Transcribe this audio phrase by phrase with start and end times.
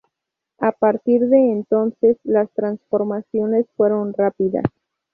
[0.59, 4.63] A partir de entonces las transformaciones fueron rápidas.